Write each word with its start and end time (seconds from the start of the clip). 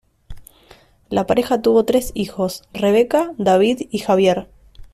La 1.09 1.27
pareja 1.27 1.61
tuvo 1.61 1.85
tres 1.85 2.09
hijos: 2.15 2.63
Rebeca, 2.73 3.35
David, 3.37 3.81
y 3.91 3.99
Javier. 3.99 4.47